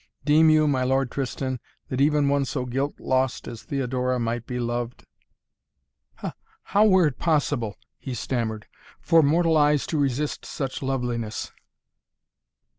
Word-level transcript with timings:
Deem 0.25 0.49
you, 0.49 0.67
my 0.67 0.83
Lord 0.83 1.11
Tristan, 1.11 1.59
that 1.89 2.01
even 2.01 2.27
one 2.27 2.43
so 2.43 2.65
guilt 2.65 2.99
lost 2.99 3.47
as 3.47 3.61
Theodora 3.61 4.19
might 4.19 4.47
be 4.47 4.59
loved?" 4.59 5.05
"How 6.63 6.87
were 6.87 7.05
it 7.05 7.19
possible," 7.19 7.75
he 7.99 8.15
stammered, 8.15 8.65
"for 8.99 9.21
mortal 9.21 9.55
eyes 9.57 9.85
to 9.85 9.99
resist 9.99 10.43
such 10.43 10.81
loveliness?" 10.81 11.51